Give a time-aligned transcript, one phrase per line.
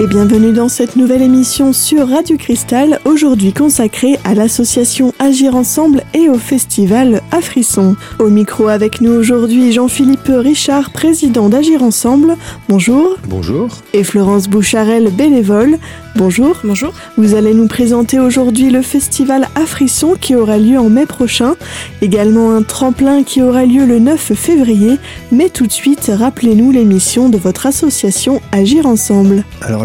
[0.00, 6.04] et bienvenue dans cette nouvelle émission sur Radio Cristal, aujourd'hui consacrée à l'association Agir Ensemble
[6.14, 7.96] et au festival Frisson.
[8.18, 12.36] Au micro avec nous aujourd'hui Jean-Philippe Richard, président d'Agir Ensemble.
[12.68, 13.16] Bonjour.
[13.28, 13.68] Bonjour.
[13.92, 15.78] Et Florence Boucharel, bénévole.
[16.16, 16.56] Bonjour.
[16.64, 16.92] Bonjour.
[17.16, 21.54] Vous allez nous présenter aujourd'hui le festival Frisson qui aura lieu en mai prochain.
[22.02, 24.98] Également un tremplin qui aura lieu le 9 février.
[25.30, 29.44] Mais tout de suite, rappelez-nous l'émission de votre association Agir Ensemble.
[29.62, 29.84] Alors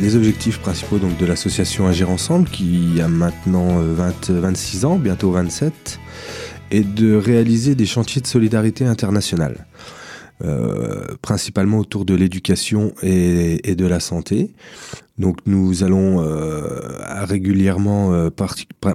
[0.00, 4.96] les objectifs principaux donc, de l'association Agir Ensemble, qui a maintenant 20, euh, 26 ans,
[4.96, 6.00] bientôt 27,
[6.70, 9.66] est de réaliser des chantiers de solidarité internationale.
[10.42, 14.54] Euh, principalement autour de l'éducation et, de la santé.
[15.18, 16.80] Donc nous allons euh,
[17.24, 18.30] régulièrement,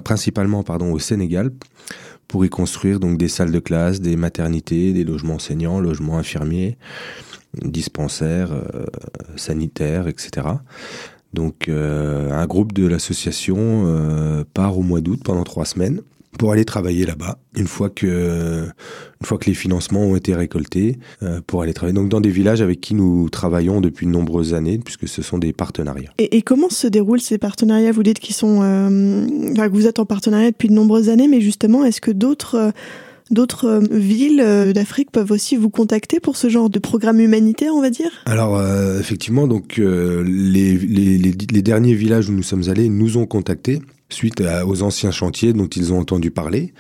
[0.03, 1.51] principalement pardon, au Sénégal,
[2.27, 6.79] pour y construire donc des salles de classe, des maternités, des logements enseignants, logements infirmiers,
[7.63, 8.85] dispensaires, euh,
[9.35, 10.47] sanitaires, etc.
[11.33, 16.01] Donc euh, un groupe de l'association euh, part au mois d'août pendant trois semaines
[16.37, 20.99] pour aller travailler là-bas une fois que une fois que les financements ont été récoltés
[21.47, 24.77] pour aller travailler donc dans des villages avec qui nous travaillons depuis de nombreuses années
[24.77, 26.11] puisque ce sont des partenariats.
[26.17, 27.93] Et, comment se déroulent ces partenariats?
[27.93, 31.85] Vous dites qu'ils sont que vous êtes en partenariat depuis de nombreuses années, mais justement
[31.85, 32.73] est-ce que d'autres
[33.31, 37.73] D'autres euh, villes euh, d'Afrique peuvent aussi vous contacter pour ce genre de programme humanitaire,
[37.73, 38.11] on va dire?
[38.25, 43.81] Alors, euh, effectivement, donc les, les, derniers villages où nous sommes allés nous ont contactés
[44.09, 46.73] suite aux anciens chantiers dont ils ont entendu parler.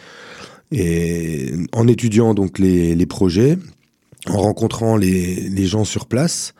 [0.71, 3.57] Et en étudiant donc les, projets,
[4.27, 6.53] en rencontrant les, gens sur place,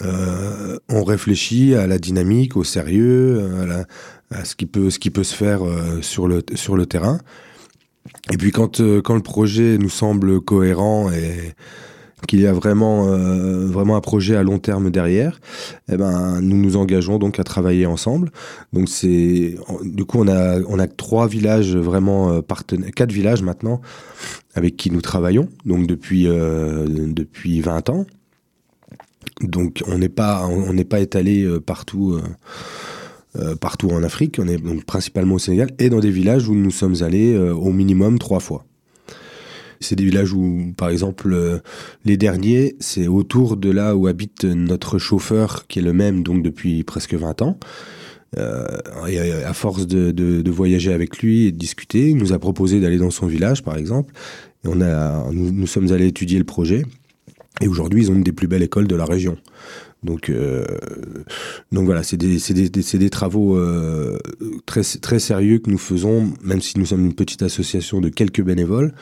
[0.00, 3.84] on réfléchit à la dynamique, au sérieux,
[4.30, 5.60] à, ce, qui peut, ce qui peut se faire
[6.00, 7.18] sur, le, sur le terrain.
[8.32, 11.54] Et puis quand, euh, quand le projet nous semble cohérent et
[12.26, 15.38] qu'il y a vraiment, euh, vraiment un projet à long terme derrière,
[15.90, 18.32] eh ben, nous nous engageons donc à travailler ensemble.
[18.72, 23.42] Donc c'est, du coup, on a, on a trois villages vraiment euh, partenaires, quatre villages
[23.42, 23.80] maintenant
[24.54, 28.06] avec qui nous travaillons, donc depuis, depuis 20 ans.
[29.42, 32.18] Donc on n'est pas, on n'est pas étalé partout
[33.60, 36.70] partout en Afrique, on est donc principalement au Sénégal, et dans des villages où nous
[36.70, 38.64] sommes allés euh, au minimum trois fois.
[39.80, 41.58] C'est des villages où, par exemple, euh,
[42.04, 46.42] les derniers, c'est autour de là où habite notre chauffeur, qui est le même donc
[46.42, 47.58] depuis presque 20 ans.
[49.08, 52.98] et à force de, voyager avec lui et de discuter, il nous a proposé d'aller
[52.98, 54.12] dans son village, par exemple.
[54.64, 56.82] On a, nous, nous sommes allés étudier le projet.
[57.60, 59.36] Et aujourd'hui, ils ont une des plus belles écoles de la région.
[60.06, 60.64] Donc, euh,
[61.72, 64.18] donc voilà, c'est des, des, des, travaux euh,
[64.64, 68.42] très, très sérieux que nous faisons, même si nous sommes une petite association de quelques
[68.42, 68.94] bénévoles.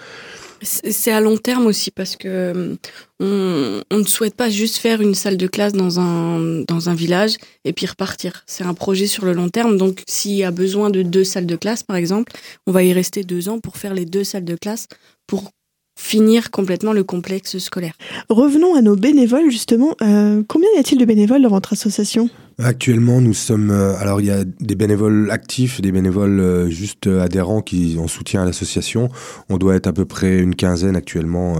[0.63, 2.77] C'est à long terme aussi parce que
[3.21, 6.95] on, on, ne souhaite pas juste faire une salle de classe dans un, dans un
[6.95, 8.45] village et puis repartir.
[8.47, 9.77] C'est un projet sur le long terme.
[9.77, 12.33] Donc, s'il y a besoin de deux salles de classe, par exemple,
[12.67, 14.87] on va y rester deux ans pour faire les deux salles de classe
[15.27, 15.53] pour
[15.97, 17.95] finir complètement le complexe scolaire.
[18.29, 19.95] Revenons à nos bénévoles justement.
[20.03, 22.29] Euh, combien y a-t-il de bénévoles dans votre association?
[22.59, 23.71] Actuellement, nous sommes.
[23.71, 28.09] Euh, alors, il y a des bénévoles actifs, des bénévoles euh, juste adhérents qui ont
[28.09, 29.09] soutien à l'association.
[29.49, 31.57] On doit être à peu près une quinzaine actuellement.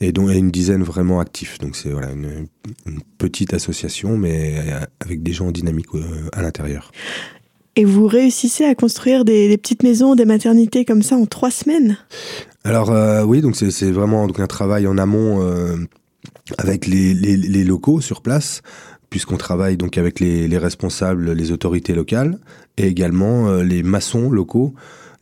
[0.00, 1.58] et donc une dizaine vraiment actifs.
[1.58, 2.46] Donc c'est voilà une,
[3.18, 4.56] petite association, mais
[5.00, 5.90] avec des gens dynamiques
[6.32, 6.90] à l'intérieur.
[7.74, 11.96] Et vous réussissez à construire des, petites maisons, des maternités comme ça en trois semaines?
[12.64, 15.76] Alors euh, oui, donc c'est vraiment donc un travail en amont euh,
[16.58, 18.60] avec les, locaux sur place,
[19.08, 22.38] puisqu'on travaille donc avec les, les, responsables, les autorités locales,
[22.76, 24.74] et également euh, les maçons locaux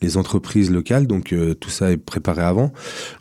[0.03, 2.73] les entreprises locales, donc tout ça est préparé avant.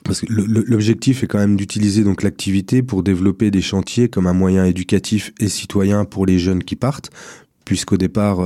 [0.06, 4.34] Parce que l'objectif est quand même d'utiliser donc l'activité pour développer des chantiers comme un
[4.34, 7.10] moyen éducatif et citoyen pour les jeunes qui partent,
[7.66, 8.40] puisqu'au départ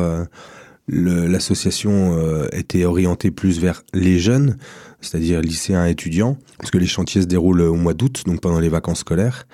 [0.87, 4.57] l'association euh, était orientée plus vers les jeunes,
[4.99, 8.69] c'est-à-dire lycéens étudiants, parce que les chantiers se déroulent au mois d'août, donc pendant les
[8.69, 9.47] vacances scolaires.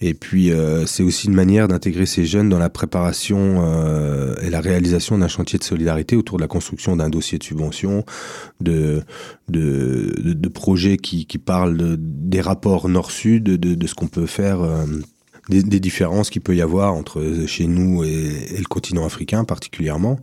[0.00, 4.50] Et puis euh, c'est aussi une manière d'intégrer ces jeunes dans la préparation euh, et
[4.50, 8.04] la réalisation d'un chantier de solidarité autour de la construction d'un dossier de subvention,
[8.60, 9.02] de,
[9.48, 14.60] de, de, projets qui, qui parlent des rapports nord-sud, de, de, ce qu'on peut faire
[15.48, 20.18] des, différences qu'il peut y avoir entre chez nous et, le continent africain particulièrement.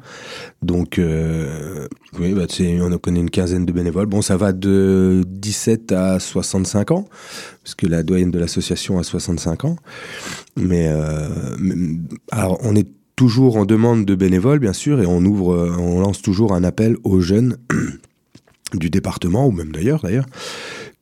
[0.61, 1.87] Donc, euh,
[2.19, 4.07] oui, bah, on connaît une quinzaine de bénévoles.
[4.07, 7.07] Bon, ça va de 17 à 65 ans,
[7.63, 9.75] parce que la doyenne de l'association a 65 ans.
[10.55, 11.29] Mais, euh,
[12.31, 16.21] alors, on est toujours en demande de bénévoles, bien sûr, et on ouvre, on lance
[16.21, 17.57] toujours un appel aux jeunes
[18.73, 20.25] du département, ou même d'ailleurs, d'ailleurs,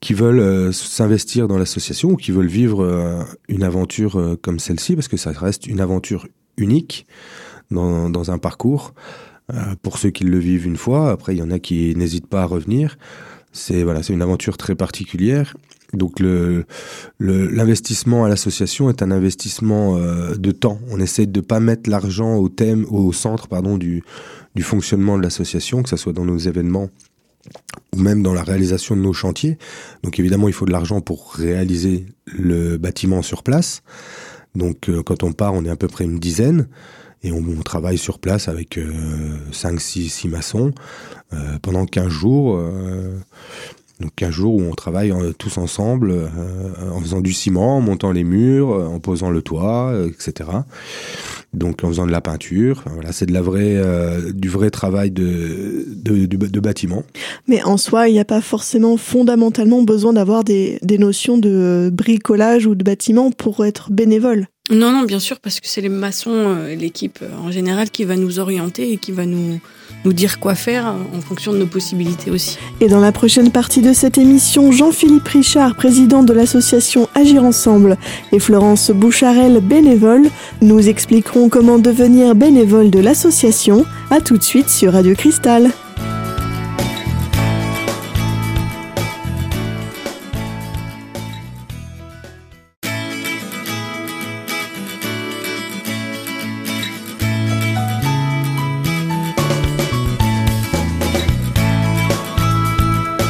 [0.02, 4.60] qui veulent euh, s'investir dans l'association ou qui veulent vivre euh, une aventure euh, comme
[4.60, 7.06] celle-ci, parce que ça reste une aventure unique
[7.72, 8.94] dans, dans un parcours.
[9.82, 12.44] pour ceux qui le vivent une fois, après il y en a qui n'hésitent pas
[12.44, 12.98] à revenir.
[13.52, 15.56] C'est voilà, une aventure très particulière.
[15.94, 16.20] Donc
[17.20, 20.80] l'investissement à l'association est un investissement de temps.
[20.92, 24.04] On essaie de pas mettre l'argent au thème, au centre pardon du
[24.56, 26.90] du fonctionnement de l'association, que ce soit dans nos événements
[27.96, 29.58] ou même dans la réalisation de nos chantiers.
[30.04, 33.84] Donc évidemment, il faut de l'argent pour réaliser le bâtiment sur place.
[34.56, 36.68] Donc euh, quand on part, on est à peu près une dizaine
[37.22, 40.72] et on, travaille sur place avec euh, 5, 6, 6 maçons
[41.34, 42.60] euh, pendant 15 jours.
[44.02, 46.28] Euh, donc un jour où on travaille euh, tous ensemble, euh,
[46.92, 50.50] en faisant du ciment, en montant les murs, euh, en posant le toit, etc.
[51.54, 52.84] Donc en faisant de la peinture.
[52.94, 57.04] Voilà, c'est de la vraie, euh, du vrai travail de, de, de, de bâtiment.
[57.48, 61.90] Mais en soi, il n'y a pas forcément fondamentalement besoin d'avoir des, des notions de
[61.92, 64.48] bricolage ou de bâtiment pour être bénévole.
[64.70, 68.04] Non, non, bien sûr, parce que c'est les maçons, euh, l'équipe euh, en général, qui
[68.04, 69.60] va nous orienter et qui va nous,
[70.06, 72.60] nous dire quoi faire euh, en fonction de nos possibilités aussi.
[72.80, 77.98] Et dans la prochaine partie de cette émission, Jean-Philippe Richard, président de l'association Agir Ensemble,
[78.32, 80.30] et Florence Boucharel, bénévole,
[80.62, 83.86] nous expliqueront comment devenir bénévole de l'association.
[84.12, 85.72] À tout de suite sur Radio Cristal.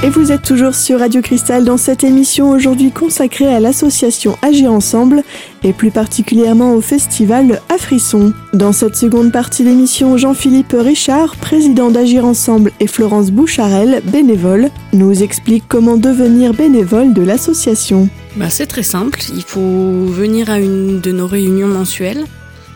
[0.01, 4.71] Et vous êtes toujours sur Radio Cristal dans cette émission aujourd'hui consacrée à l'association Agir
[4.71, 5.23] Ensemble
[5.61, 8.31] et plus particulièrement au festival Afrisson.
[8.53, 15.21] Dans cette seconde partie d'émission, Jean-Philippe Richard, président d'Agir Ensemble et Florence Boucharel, bénévole, nous
[15.21, 18.07] expliquent comment devenir bénévole de l'association.
[18.37, 22.23] Bah, c'est très simple, il faut venir à une de nos réunions mensuelles.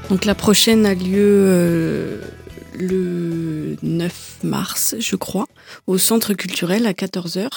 [0.09, 2.17] Donc la prochaine a lieu euh,
[2.77, 5.47] le 9 mars, je crois,
[5.87, 7.47] au centre culturel à 14h.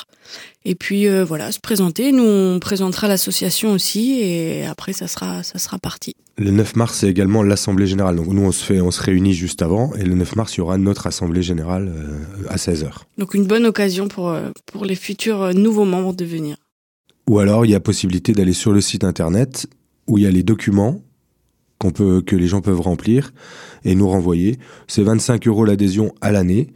[0.64, 2.12] Et puis euh, voilà, se présenter.
[2.12, 6.14] Nous, on présentera l'association aussi et après, ça sera, ça sera parti.
[6.38, 8.16] Le 9 mars, c'est également l'Assemblée Générale.
[8.16, 9.94] Donc nous, on se, fait, on se réunit juste avant.
[9.94, 12.90] Et le 9 mars, il y aura notre Assemblée Générale euh, à 16h.
[13.18, 16.56] Donc une bonne occasion pour, euh, pour les futurs nouveaux membres de venir.
[17.28, 19.66] Ou alors, il y a possibilité d'aller sur le site internet
[20.06, 21.00] où il y a les documents
[21.78, 23.32] qu'on peut, que les gens peuvent remplir
[23.84, 24.58] et nous renvoyer.
[24.86, 26.68] C'est 25 euros l'adhésion à l'année.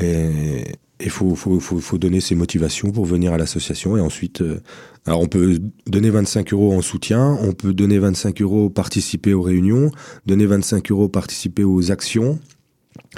[0.00, 0.64] Et
[1.00, 3.96] il faut, faut, faut, faut, donner ses motivations pour venir à l'association.
[3.96, 4.60] Et ensuite, euh,
[5.04, 9.42] alors on peut donner 25 euros en soutien, on peut donner 25 euros participer aux
[9.42, 9.90] réunions,
[10.26, 12.38] donner 25 euros participer aux actions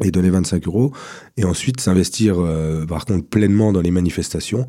[0.02, 0.92] et donner 25 euros.
[1.36, 4.66] Et ensuite s'investir, euh, par contre, pleinement dans les manifestations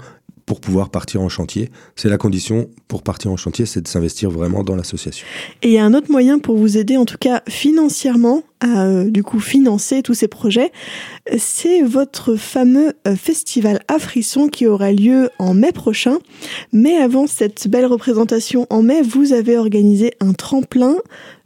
[0.50, 1.70] pour pouvoir partir en chantier.
[1.96, 5.28] C'est la condition pour partir en chantier, c'est de s'investir vraiment dans l'association.
[5.62, 8.86] Et il y a un autre moyen pour vous aider, en tout cas financièrement, à
[8.86, 10.72] euh, du coup financer tous ces projets,
[11.38, 16.18] c'est votre fameux euh, festival à frisson qui aura lieu en mai prochain.
[16.74, 20.96] Mais avant cette belle représentation en mai, vous avez organisé un tremplin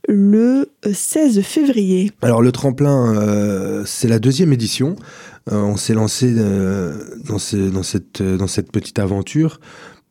[0.07, 2.11] le 16 février.
[2.21, 4.95] Alors le tremplin, euh, c'est la deuxième édition.
[5.51, 7.83] Euh, on s'est lancé euh, dans, ce, dans,
[8.47, 9.59] cette, petite aventure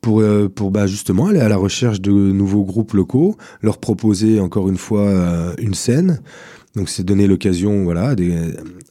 [0.03, 4.69] pour, euh, bah, justement aller à la recherche de nouveaux groupes locaux, leur proposer encore
[4.69, 6.21] une fois euh, une scène.
[6.75, 8.15] Donc c'est donner l'occasion voilà, à,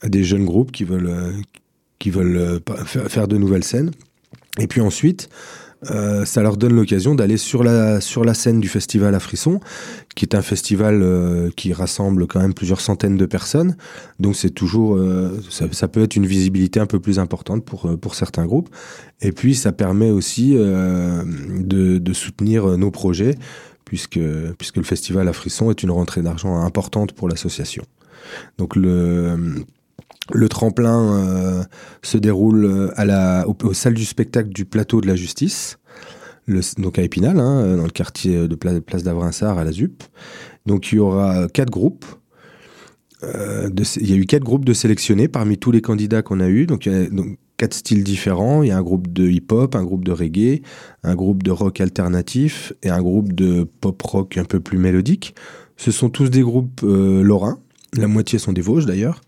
[0.09, 1.31] des, jeunes groupes qui veulent, euh,
[2.07, 3.91] euh, faire de nouvelles scènes.
[4.59, 5.29] Et puis ensuite,
[5.89, 9.59] euh, ça leur donne l'occasion d'aller sur la, sur la scène du festival à Frisson,
[10.15, 13.75] qui est un festival euh, qui rassemble quand même plusieurs centaines de personnes.
[14.19, 18.15] Donc c'est toujours, euh, ça, peut être une visibilité un peu plus importante pour, pour
[18.15, 18.69] certains groupes.
[19.21, 23.35] Et puis ça permet aussi de, de soutenir nos projets,
[23.85, 24.19] puisque,
[24.57, 27.83] puisque le festival à Frisson est une rentrée d'argent importante pour l'association.
[28.57, 29.63] Donc le
[30.33, 31.63] le tremplin euh,
[32.03, 35.77] se déroule la, au, aux salles du spectacle du plateau de la justice,
[36.45, 40.03] le, donc à Épinal, hein, dans le quartier de Pla- Place d'Avrinsard à la ZUP.
[40.65, 42.05] Donc il y aura quatre groupes.
[43.23, 46.39] Euh, de, il y a eu quatre groupes de sélectionnés parmi tous les candidats qu'on
[46.39, 46.65] a eu.
[46.65, 48.63] Donc il y a donc, quatre styles différents.
[48.63, 50.61] Il y a un groupe de hip-hop, un groupe de reggae,
[51.03, 55.35] un groupe de rock alternatif et un groupe de pop-rock un peu plus mélodique.
[55.77, 57.59] Ce sont tous des groupes euh, lorrains.
[57.95, 59.21] La moitié sont des Vosges d'ailleurs.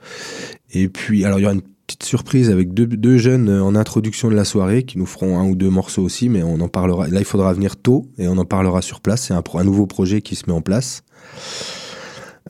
[0.74, 4.30] Et puis, alors il y aura une petite surprise avec deux, jeunes euh, en introduction
[4.30, 7.08] de la soirée qui nous feront un ou deux morceaux aussi, mais on en parlera.
[7.08, 9.24] Là, il faudra venir tôt et on en parlera sur place.
[9.24, 11.04] C'est un, nouveau projet qui se met en place.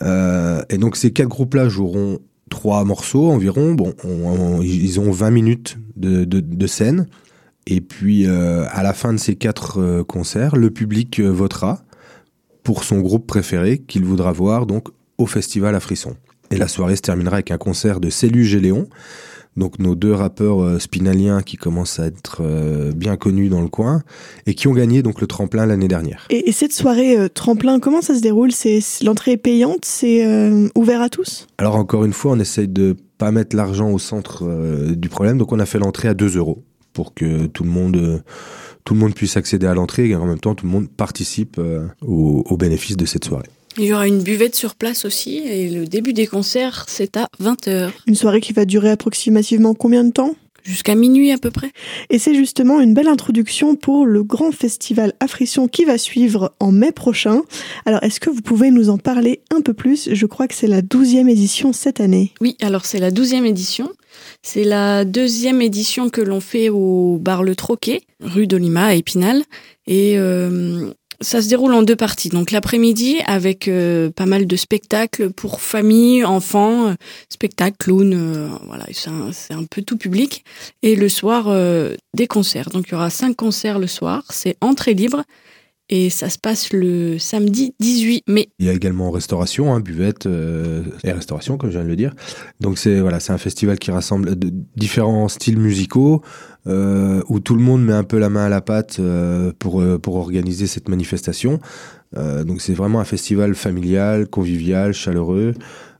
[0.01, 3.73] Euh, et donc, ces quatre groupes-là joueront trois morceaux environ.
[3.73, 7.07] Bon, on- on- ils ont 20 minutes de, scène.
[7.67, 11.83] Et puis, euh, à la fin de ces quatre concerts, le public votera
[12.63, 14.87] pour son groupe préféré qu'il voudra voir, donc
[15.17, 16.15] au festival à Frisson.
[16.53, 18.87] Et la soirée se terminera avec un concert de Céluge et Léon,
[19.57, 23.69] donc nos deux rappeurs euh, spinaliens qui commencent à être euh, bien connus dans le
[23.69, 24.03] coin
[24.45, 26.27] et qui ont gagné donc le tremplin l'année dernière.
[26.29, 28.51] Et, cette soirée euh, tremplin, comment ça se déroule?
[28.51, 30.23] C'est l'entrée est payante, c'est
[30.75, 31.47] ouvert à tous?
[31.57, 34.43] Alors encore une fois, on essaye de pas mettre l'argent au centre
[34.93, 38.23] du problème, donc on a fait l'entrée à 2 euros pour que tout le monde
[38.83, 40.09] tout le monde puisse accéder à l'entrée.
[40.09, 41.59] Et en même temps tout le monde participe
[42.01, 43.49] au, au bénéfice de cette soirée.
[43.77, 47.27] Il y aura une buvette sur place aussi et le début des concerts, c'est à
[47.41, 47.89] 20h.
[48.05, 50.35] Une soirée qui va durer approximativement combien de temps?
[50.63, 51.71] Jusqu'à minuit à peu près.
[52.09, 56.71] Et c'est justement une belle introduction pour le grand festival Affriction qui va suivre en
[56.71, 57.41] mai prochain.
[57.85, 60.07] Alors est-ce que vous pouvez nous en parler un peu plus?
[60.13, 62.31] Je crois que c'est la douzième édition cette année.
[62.39, 63.91] Oui, alors c'est la douzième édition.
[64.41, 69.43] C'est la deuxième édition que l'on fait au bar Le Troquet, rue d'Olima à Épinal.
[69.85, 72.29] Et euh, ça se déroule en deux parties.
[72.29, 76.93] Donc l'après-midi avec euh, pas mal de spectacles pour famille, enfants, euh,
[77.29, 78.85] spectacles, clowns, euh, voilà,
[79.31, 80.43] c'est un, peu tout public.
[80.81, 81.53] Et le soir
[82.13, 82.69] des concerts.
[82.69, 84.23] Donc il y aura cinq concerts le soir.
[84.29, 85.23] C'est entrée libre
[85.89, 88.49] et ça se passe le samedi 18 mai.
[88.59, 92.13] Il y a également restauration, hein, buvette et restauration, comme je viens de le dire.
[92.59, 94.35] Donc c'est voilà, c'est un festival qui rassemble
[94.75, 96.21] différents styles musicaux.
[96.65, 99.81] Euh, où tout le monde met un peu la main à la pâte euh, pour,
[99.81, 101.59] euh, pour organiser cette manifestation.
[102.15, 105.55] donc c'est vraiment un festival familial, convivial, chaleureux,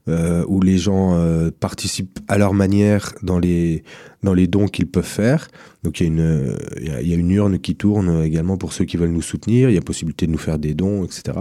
[0.08, 1.18] où les gens
[1.60, 3.84] participent à leur manière dans les,
[4.24, 5.48] dans les dons qu'ils peuvent faire.
[5.84, 8.98] Donc il y, a une, y a, une urne qui tourne également pour ceux qui
[8.98, 11.38] veulent nous soutenir, il y a possibilité de nous faire des dons, etc.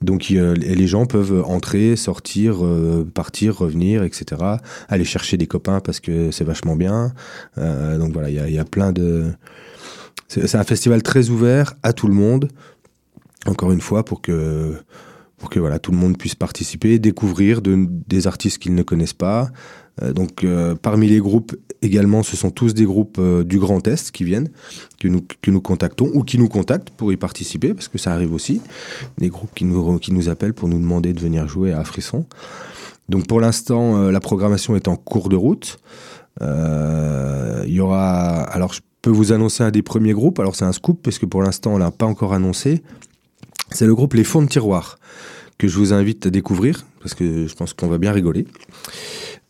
[0.00, 4.42] Donc les gens peuvent entrer, sortir, euh, partir, revenir, etc.
[4.88, 7.12] Aller chercher des copains parce que c'est vachement bien.
[7.58, 9.32] Euh, donc voilà, il y a plein de...
[10.28, 12.48] C'est un festival très ouvert à tout le monde,
[13.46, 14.76] encore une fois, pour que
[15.42, 19.50] pour que tout le monde puisse participer, découvrir de, des artistes qu'ils ne connaissent pas,
[20.00, 23.86] euh, donc euh, parmi les groupes également, ce sont tous des groupes euh, du Grand
[23.88, 24.50] Est qui viennent,
[25.00, 28.60] que nous, contactons ou qui nous contactent pour y participer, parce que ça arrive aussi.
[29.18, 32.24] Des groupes qui nous, appellent pour nous demander de venir jouer à Frisson.
[33.08, 35.78] Donc pour l'instant, la programmation est en cours de route.
[36.40, 40.38] Il y aura, je peux vous annoncer un des premiers groupes.
[40.38, 42.82] Alors c'est un scoop parce que pour l'instant on l'a pas encore annoncé.
[43.74, 44.98] C'est le groupe Les Fonds de Tiroir
[45.58, 48.46] que je vous invite à découvrir parce que je pense qu'on va bien rigoler.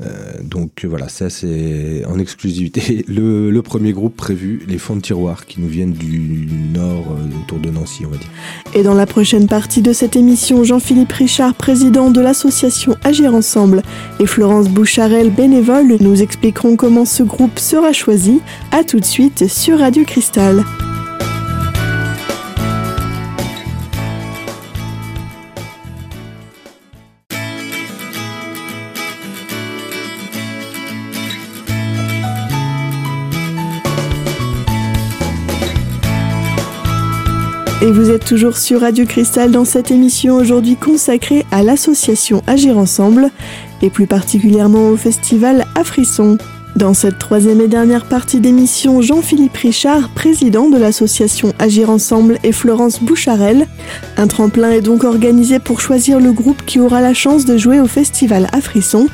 [0.01, 0.07] Euh,
[0.43, 5.61] donc voilà, ça c'est en exclusivité le, premier groupe prévu, les fonds de tiroir qui
[5.61, 8.29] nous viennent du nord, euh, autour de Nancy, on va dire.
[8.75, 13.83] Et dans la prochaine partie de cette émission, Jean-Philippe Richard, président de l'association Agir Ensemble,
[14.19, 18.41] et Florence Boucharel, bénévole, nous expliqueront comment ce groupe sera choisi.
[18.73, 20.65] A tout de suite sur Radio Cristal.
[37.83, 42.79] Et vous êtes toujours sur Radio Cristal dans cette émission aujourd'hui consacrée à l'association Agir
[42.79, 43.29] Ensemble
[43.83, 46.39] et plus particulièrement au festival Frisson.
[46.77, 52.53] Dans cette troisième et dernière partie d'émission, Jean-Philippe Richard, président de l'association Agir Ensemble et
[52.53, 53.67] Florence Boucharel.
[54.17, 57.81] Un tremplin est donc organisé pour choisir le groupe qui aura la chance de jouer
[57.81, 59.09] au festival Frisson.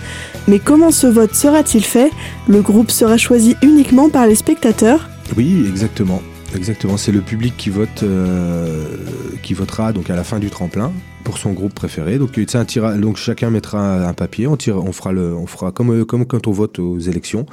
[0.47, 2.11] Mais comment ce vote sera-t-il fait?
[2.49, 5.09] Le groupe sera choisi uniquement par les spectateurs?
[5.39, 6.21] Oui, exactement.
[6.57, 8.97] Exactement, c'est le public qui vote, euh,
[9.43, 10.93] qui votera donc à la fin du tremplin
[11.25, 12.19] pour son groupe préféré.
[12.19, 15.73] Donc un tirage, donc chacun mettra un papier, on tire, on fera le, on fera
[15.73, 17.47] comme comme quand on vote aux élections.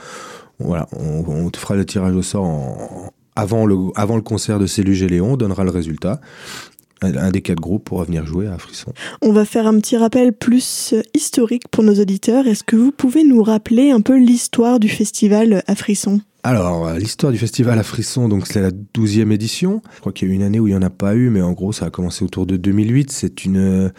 [0.60, 5.10] Voilà, on, fera le tirage au sort avant le avant le concert de Céluge et
[5.10, 6.22] Léon, on donnera le résultat.
[7.02, 8.94] Un des quatre groupes pourra venir jouer à Frisson.
[9.22, 12.48] On va faire un petit rappel plus historique pour nos auditeurs.
[12.48, 16.22] Est-ce que vous pouvez nous rappeler un peu l'histoire du festival à Frisson?
[16.46, 19.82] Alors, euh, l'histoire du festival à Frisson, donc c'est la douzième édition.
[19.96, 21.32] Je crois qu'il y a eu une année où il n'y en a pas eu,
[21.32, 23.10] mais en gros, ça a commencé autour de 2008.
[23.10, 23.92] C'est une,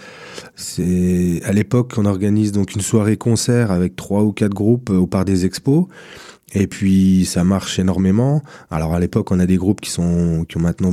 [0.55, 4.97] c'est, à l'époque, on organise donc une soirée concert avec trois ou quatre groupes euh,
[4.99, 5.87] au Parc des Expos.
[6.55, 8.45] Et puis, ça marche énormément.
[8.71, 10.93] Alors, à l'époque, on a des groupes qui sont, qui ont maintenant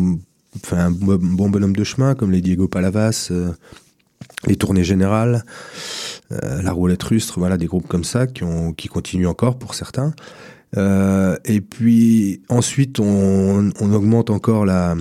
[0.63, 3.51] fait un bon bonhomme de chemin, comme les Diego Palavas, euh,
[4.47, 5.45] les Tournées Générales,
[6.31, 8.43] la Roulette Rustre, voilà, des groupes comme ça qui
[8.75, 10.15] qui continuent encore pour certains.
[10.77, 14.95] Euh, et puis ensuite, on, augmente encore la,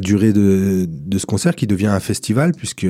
[0.00, 2.86] durée de, ce concert qui devient un festival puisque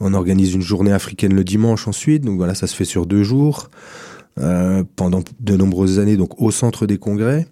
[0.00, 2.24] on organise une journée africaine le dimanche ensuite.
[2.24, 3.70] Donc voilà, ça se fait sur deux jours
[4.38, 7.46] euh, pendant de nombreuses années, donc au centre des congrès.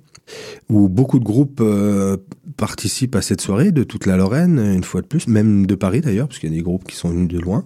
[0.69, 2.17] où beaucoup de groupes euh,
[2.57, 6.00] participent à cette soirée de toute la Lorraine, une fois de plus, même de Paris
[6.00, 7.64] d'ailleurs, parce qu'il y a des groupes qui sont venus de loin.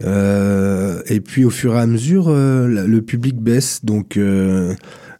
[0.00, 4.18] Et puis au fur et à mesure, le public baisse, donc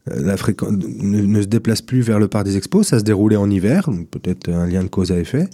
[0.06, 2.88] la fréquence ne, se déplace plus vers le parc des expos.
[2.88, 5.48] Ça se déroulait en hiver, peut-être un lien de cause à effet.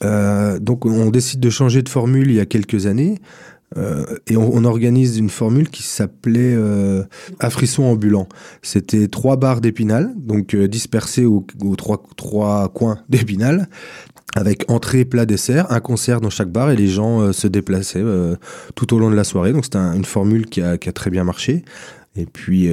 [0.00, 3.20] donc on décide de changer de formule il y a quelques années.
[3.76, 7.02] Euh, et on, organise une formule qui s'appelait euh,
[7.40, 8.28] à frisson ambulant.
[8.62, 11.44] C'était trois barres d'épinal, donc euh, dispersées aux,
[11.76, 13.68] trois, coins d'épinal,
[14.36, 18.04] avec entrée, plat, dessert, un concert dans chaque bar et les gens se déplaçaient
[18.74, 19.52] tout au long de la soirée.
[19.52, 21.64] Donc c'était une formule qui a, très bien marché.
[22.16, 22.70] Et puis,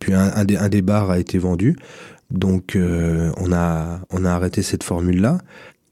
[0.00, 1.76] puis un, des, un, des, bars a été vendu.
[2.30, 5.38] Donc on, a, on a arrêté cette formule-là.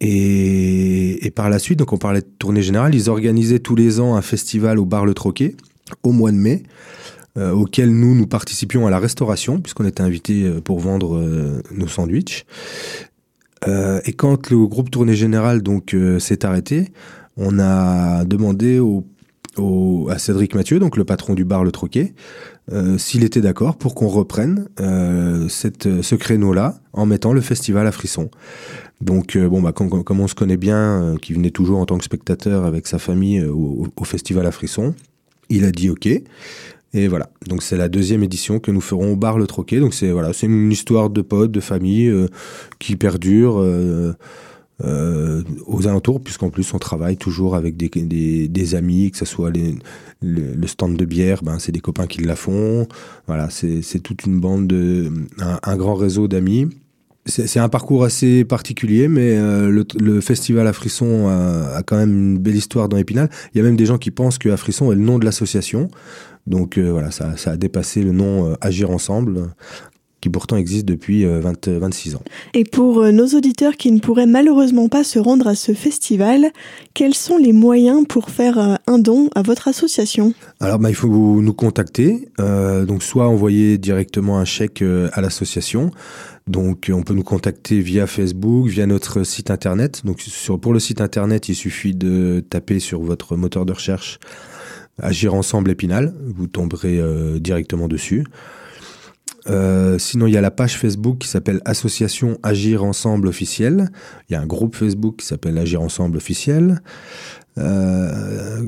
[0.00, 4.16] Et, par la suite, donc on parlait de tournée générale, ils organisaient tous les ans
[4.16, 5.56] un festival au bar Le Troquet
[6.02, 6.62] au mois de mai,
[7.38, 11.62] euh, auquel nous, nous participions à la restauration, puisqu'on était invités euh, pour vendre euh,
[11.72, 12.44] nos sandwichs.
[13.66, 16.92] et quand le groupe Tournée Générale donc s'est arrêté,
[17.38, 19.06] on a demandé au,
[20.10, 22.14] à Cédric Mathieu, donc le patron du bar Le Troquet,
[22.96, 24.68] s'il était d'accord pour qu'on reprenne
[25.48, 28.30] cette, ce créneau-là en mettant le festival à frisson.
[29.00, 31.98] Donc, euh, bon, bah, comme, on se connaît bien, euh, qui venait toujours en tant
[31.98, 34.94] que spectateur avec sa famille euh, au, Festival à Frisson,
[35.48, 36.06] il a dit OK.
[36.06, 37.28] Et voilà.
[37.46, 39.80] Donc, c'est la deuxième édition que nous ferons au bar Le Troquet.
[39.80, 42.12] Donc, c'est voilà, c'est une histoire de potes, de famille
[42.78, 43.60] qui perdure.
[44.82, 49.52] Aux alentours, puisqu'en plus on travaille toujours avec des, des, amis, que ce soit
[50.20, 52.88] le, stand de bière, ben, c'est des copains qui la font.
[53.26, 56.68] Voilà, c'est toute une bande, de, un grand réseau d'amis
[57.26, 62.38] c'est un parcours assez particulier, mais euh, le, festival à Frisson a, quand même une
[62.38, 63.30] belle histoire dans Épinal.
[63.54, 65.88] Il y a même des gens qui pensent que Frisson est le nom de l'association.
[66.46, 69.54] Donc euh, voilà, ça, a dépassé le nom euh, Agir Ensemble,
[70.24, 72.22] qui pourtant existe depuis 20, 26 ans.
[72.54, 76.50] Et pour nos auditeurs qui ne pourraient malheureusement pas se rendre à ce festival,
[76.94, 80.32] quels sont les moyens pour faire un don à votre association?
[80.60, 81.08] Alors bah, il faut
[81.42, 84.82] nous contacter, donc soit envoyer directement un chèque
[85.12, 85.90] à l'association,
[86.46, 90.06] donc on peut nous contacter via Facebook, via notre site internet.
[90.06, 94.18] Donc sur, pour le site internet, il suffit de taper sur votre moteur de recherche
[95.02, 98.24] Agir ensemble Épinal, vous tomberez euh, directement dessus.
[99.46, 103.90] Euh, sinon, il y a la page Facebook qui s'appelle Association Agir Ensemble Officiel.
[104.28, 106.82] Il y a un groupe Facebook qui s'appelle Agir Ensemble Officiel.
[107.56, 108.62] Euh,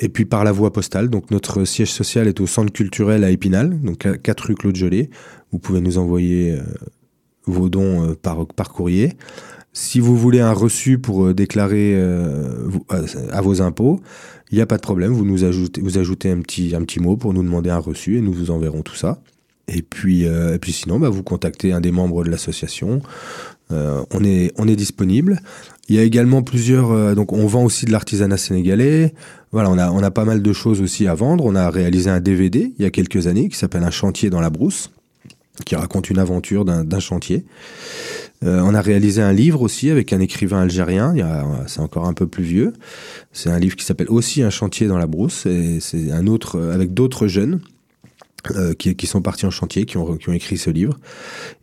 [0.00, 3.30] et puis par la voie postale, donc notre siège social est au centre culturel à
[3.30, 5.10] Épinal, donc 4 rue Claude Gelée.
[5.52, 6.58] Vous pouvez nous envoyer
[7.46, 9.12] vos dons euh, par, courrier.
[9.72, 12.68] Si vous voulez un reçu pour euh, déclarer euh,
[13.30, 14.00] à vos impôts,
[14.50, 15.12] il n'y a pas de problème.
[15.12, 18.82] Vous nous ajoutez, un petit mot pour nous demander un reçu et nous vous enverrons
[18.82, 19.20] tout ça.
[19.68, 23.02] Et puis, et puis sinon, bah, vous contactez un des membres de l'association.
[23.70, 25.40] on est, on est disponible.
[25.88, 27.16] Il y a également plusieurs.
[27.16, 29.12] donc, on vend aussi de l'artisanat sénégalais.
[29.50, 31.44] Voilà, on a, on a pas mal de choses aussi à vendre.
[31.44, 34.40] On a réalisé un DVD il y a quelques années qui s'appelle Un chantier dans
[34.40, 34.90] la brousse
[35.64, 37.44] qui raconte une aventure d'un chantier.
[38.44, 41.14] Euh, on a réalisé un livre aussi avec un écrivain algérien,
[41.66, 42.74] c'est encore un peu plus vieux.
[43.32, 46.60] C'est un livre qui s'appelle aussi Un chantier dans la brousse, et c'est un autre
[46.60, 47.60] avec d'autres jeunes
[48.54, 50.98] euh, qui, qui, sont partis en chantier, qui ont, qui ont écrit ce livre.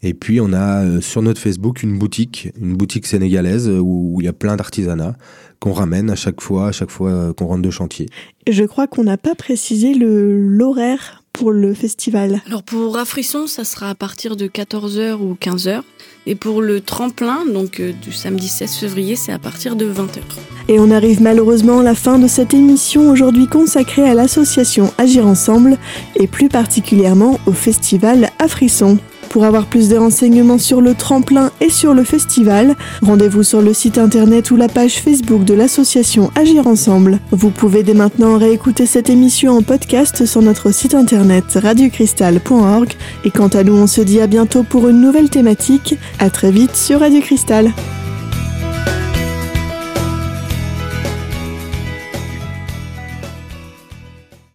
[0.01, 4.21] Et puis on a euh, sur notre Facebook une boutique, une boutique sénégalaise où, où
[4.21, 5.15] il y a plein d'artisanat
[5.59, 8.07] qu'on ramène à chaque fois, à chaque fois qu'on rentre de chantier.
[8.49, 13.89] Je crois qu'on n'a pas précisé l'horaire pour le festival Alors pour Rafrisson, ça sera
[13.89, 15.81] à partir de 14h ou 15h.
[16.25, 20.21] Et pour le tremplin, donc euh, du samedi 16 février, c'est à partir de 20h.
[20.69, 25.25] Et on arrive malheureusement à la fin de cette émission aujourd'hui consacrée à l'association Agir
[25.25, 25.77] Ensemble
[26.15, 28.99] et plus particulièrement au festival Frisson.
[29.33, 33.73] Pour avoir plus de renseignements sur le tremplin et sur le festival, rendez-vous sur le
[33.73, 37.17] site internet ou la page Facebook de l'association Agir Ensemble.
[37.31, 42.93] Vous pouvez dès maintenant réécouter cette émission en podcast sur notre site internet radiocristal.org.
[43.25, 45.95] Et quant à nous, on se dit à bientôt pour une nouvelle thématique.
[46.19, 47.71] À très vite sur Radio Cristal.